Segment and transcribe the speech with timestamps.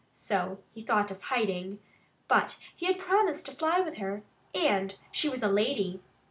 [0.11, 1.77] So he thought of hiding.
[2.27, 4.23] But he had promised to fly with her.
[4.51, 6.01] And she was a lady.